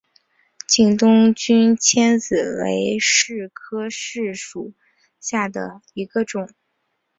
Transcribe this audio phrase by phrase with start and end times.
[0.67, 4.73] 景东君迁子为柿科柿属
[5.19, 6.49] 下的一个种。